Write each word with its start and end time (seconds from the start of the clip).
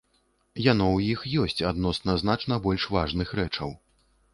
Яно 0.67 0.87
ў 0.93 0.99
іх 1.17 1.21
ёсць 1.45 1.65
адносна 1.75 2.19
значна 2.25 2.61
больш 2.67 2.93
важных 2.97 3.41
рэчаў. 3.43 3.69